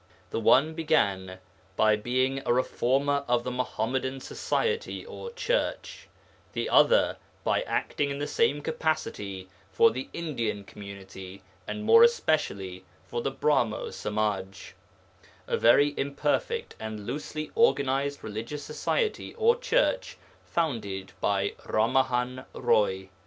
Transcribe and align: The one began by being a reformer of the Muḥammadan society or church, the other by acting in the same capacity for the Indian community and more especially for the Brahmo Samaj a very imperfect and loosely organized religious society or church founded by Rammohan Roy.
The 0.31 0.39
one 0.39 0.73
began 0.73 1.37
by 1.75 1.95
being 1.95 2.41
a 2.43 2.51
reformer 2.51 3.23
of 3.27 3.43
the 3.43 3.51
Muḥammadan 3.51 4.19
society 4.23 5.05
or 5.05 5.29
church, 5.33 6.07
the 6.53 6.69
other 6.69 7.17
by 7.43 7.61
acting 7.61 8.09
in 8.09 8.17
the 8.17 8.25
same 8.25 8.63
capacity 8.63 9.47
for 9.71 9.91
the 9.91 10.09
Indian 10.11 10.63
community 10.63 11.43
and 11.67 11.83
more 11.83 12.01
especially 12.01 12.83
for 13.05 13.21
the 13.21 13.29
Brahmo 13.29 13.91
Samaj 13.91 14.73
a 15.45 15.55
very 15.55 15.93
imperfect 15.95 16.73
and 16.79 17.05
loosely 17.05 17.51
organized 17.53 18.23
religious 18.23 18.63
society 18.63 19.35
or 19.35 19.55
church 19.55 20.17
founded 20.43 21.11
by 21.21 21.51
Rammohan 21.63 22.47
Roy. 22.55 23.09